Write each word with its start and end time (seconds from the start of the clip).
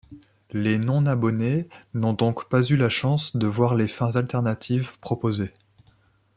Les 0.51 0.79
non-abonnés 0.79 1.69
n'ont 1.93 2.13
donc 2.13 2.49
pas 2.49 2.63
eu 2.63 2.75
la 2.75 2.89
chance 2.89 3.35
de 3.37 3.45
voir 3.45 3.75
les 3.75 3.87
fins 3.87 4.15
alternatives 4.15 4.97
proposées. 4.97 5.53